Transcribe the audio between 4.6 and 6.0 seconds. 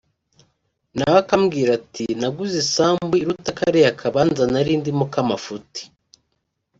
ndimo k’amafuti